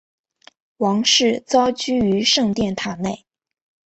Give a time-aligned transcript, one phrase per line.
[0.77, 3.27] 王室遭拘于圣殿塔内。